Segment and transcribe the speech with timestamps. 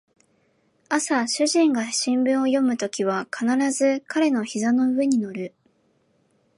[0.89, 5.53] 朝主人が新聞を読むときは必ず彼の膝の上に乗る